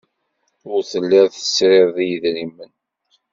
[0.71, 2.71] Ur tellid tesrid i yedrimen.